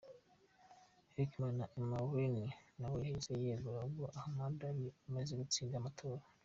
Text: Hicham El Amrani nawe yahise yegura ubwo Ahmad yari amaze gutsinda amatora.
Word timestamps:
Hicham 1.15 1.43
El 1.51 1.59
Amrani 1.63 2.45
nawe 2.79 2.97
yahise 3.03 3.31
yegura 3.43 3.79
ubwo 3.87 4.05
Ahmad 4.19 4.55
yari 4.67 4.85
amaze 5.07 5.31
gutsinda 5.41 5.75
amatora. 5.77 6.23